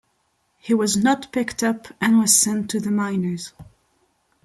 He 0.57 0.73
was 0.73 0.97
not 0.97 1.31
picked 1.31 1.61
up 1.61 1.89
and 2.01 2.17
was 2.17 2.35
sent 2.35 2.71
to 2.71 2.79
the 2.79 2.89
minors. 2.89 3.53